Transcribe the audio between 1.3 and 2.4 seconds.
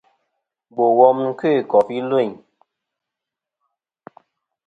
kœ̂ kòfi lvîn.